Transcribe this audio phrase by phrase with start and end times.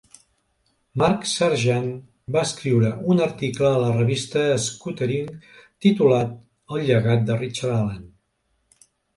[1.01, 1.89] Mark Sargeant
[2.37, 5.31] va escriure un article a la revista Scootering
[5.87, 6.35] titulat
[6.79, 8.05] "El llegat de Richard Allen".